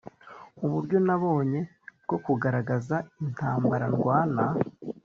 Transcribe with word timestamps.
uburyo 0.65 0.97
nabonye 1.07 1.59
bwo 2.03 2.17
kugaragaza 2.25 2.95
intambara 3.23 3.85
ndwana 3.93 4.43